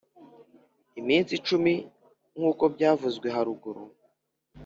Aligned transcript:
iminsi 0.99 1.33
cumi 1.47 1.73
nkuko 2.37 2.63
byavuzwe 2.73 3.27
haruguru. 3.35 3.83